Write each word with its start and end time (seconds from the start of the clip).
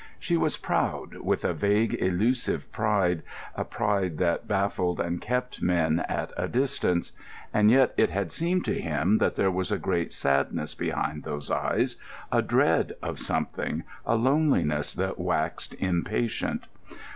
She 0.19 0.35
was 0.35 0.57
proud, 0.57 1.17
with 1.17 1.45
a 1.45 1.53
vague, 1.53 1.93
elusive 2.01 2.71
pride, 2.71 3.21
a 3.53 3.63
pride 3.63 4.17
that 4.17 4.47
baffled 4.47 4.99
and 4.99 5.21
kept 5.21 5.61
men 5.61 5.99
at 6.09 6.33
a 6.35 6.47
distance. 6.47 7.11
And 7.53 7.69
yet 7.69 7.93
it 7.97 8.09
had 8.09 8.31
seemed 8.31 8.65
to 8.65 8.81
him 8.81 9.19
that 9.19 9.35
there 9.35 9.51
was 9.51 9.71
a 9.71 9.77
great 9.77 10.11
sadness 10.11 10.73
behind 10.73 11.21
those 11.21 11.51
eyes, 11.51 11.97
a 12.31 12.41
dread 12.41 12.93
of 13.03 13.19
something, 13.19 13.83
a 14.03 14.15
loneliness 14.15 14.95
that 14.95 15.19
waxed 15.19 15.75
impatient. 15.75 16.65